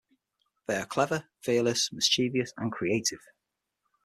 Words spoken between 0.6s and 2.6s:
They are clever, fearless, mischievous